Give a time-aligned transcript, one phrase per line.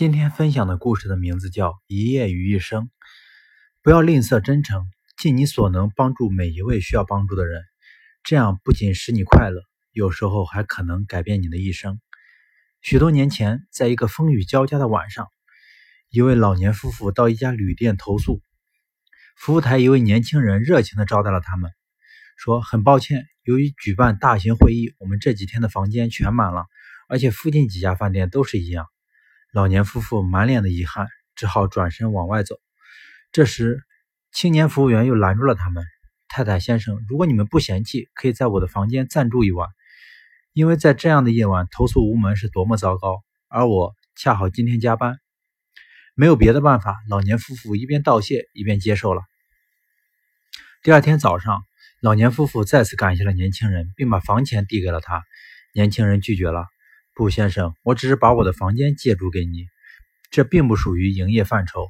[0.00, 2.84] 今天分享的故事的名字叫《一夜与一生》。
[3.82, 4.86] 不要吝啬真诚，
[5.18, 7.60] 尽你所能帮助每一位需要帮助的人，
[8.22, 9.60] 这样不仅使你快乐，
[9.92, 12.00] 有时候还可能改变你的一生。
[12.80, 15.28] 许多年前，在一个风雨交加的晚上，
[16.08, 18.40] 一位老年夫妇到一家旅店投宿，
[19.36, 21.70] 服务台一位年轻人热情地招待了他们，
[22.38, 26.64] 说：“很抱歉，由于举办大型会议，我们这几天的房间全满了，
[27.06, 28.86] 而且附近几家饭店都是一样。”
[29.52, 32.54] 老年夫妇满脸的遗憾，只好转身往外走。
[33.32, 33.82] 这时，
[34.30, 35.84] 青年服务员又拦住了他们
[36.30, 39.68] ：“太太先生，如果你们不嫌弃，可以在我的房间暂住一晚。
[40.52, 43.24] 因为在这样的夜晚，投诉无门是多么糟糕。
[43.48, 45.18] 而我恰好今天加班，
[46.14, 49.22] 没有别的办法。”老年夫妇一边道谢，一边接受了。
[50.84, 51.64] 第二天早上，
[52.00, 55.24] 老年夫妇再次感谢了年轻人，并把房钱递给了他。
[55.74, 56.66] 年轻人拒绝了。
[57.14, 59.66] 不，先生，我只是把我的房间借住给你，
[60.30, 61.88] 这并不属于营业范畴。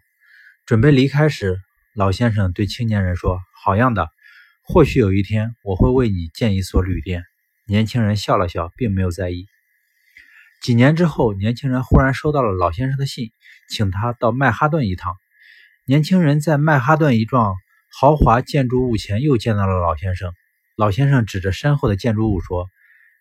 [0.67, 1.59] 准备离开时，
[1.95, 4.09] 老先生对青年人说：“好样的，
[4.63, 7.25] 或许有一天我会为你建一所旅店。”
[7.67, 9.47] 年轻人笑了笑，并没有在意。
[10.63, 13.31] 几年之后，年轻人忽然收到了老先生的信，
[13.69, 15.17] 请他到曼哈顿一趟。
[15.87, 17.55] 年轻人在曼哈顿一幢
[17.93, 20.33] 豪华建筑物前又见到了老先生。
[20.77, 22.69] 老先生指着身后的建筑物说：“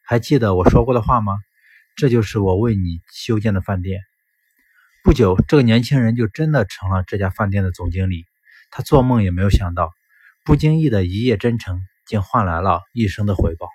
[0.04, 1.38] 还记得我说过的话吗？”
[2.00, 4.00] 这就是我为你修建的饭店。
[5.04, 8.24] 不久，这个年轻人就真的成了这家饭店的总经理。
[8.72, 9.92] 他做梦也没有想到，
[10.46, 13.68] 不经意的一夜真诚，竟换来了一生的回报。